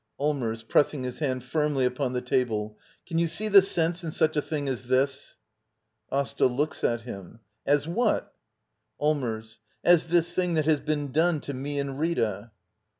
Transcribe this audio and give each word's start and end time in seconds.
Allmbrs. 0.19 0.67
[Pressing 0.67 1.03
his 1.03 1.19
hand 1.19 1.43
firmly 1.43 1.85
upon 1.85 2.13
the 2.13 2.23
table.] 2.23 2.75
Can 3.05 3.19
you 3.19 3.27
see 3.27 3.49
the 3.49 3.61
sense 3.61 4.03
in 4.03 4.09
such 4.09 4.35
a 4.35 4.41
diing 4.41 4.67
as 4.67 4.85
this? 4.87 5.37
Asta. 6.11 6.47
[Looks 6.47 6.83
at 6.83 7.01
him.] 7.01 7.41
As 7.67 7.87
what? 7.87 8.33
Allmbrs. 8.99 9.59
As 9.83 10.07
this 10.07 10.31
thing 10.33 10.55
that 10.55 10.65
has 10.65 10.79
been 10.79 11.11
done 11.11 11.39
to 11.41 11.53
me 11.53 11.77
and 11.77 11.99
Rita. 11.99 12.49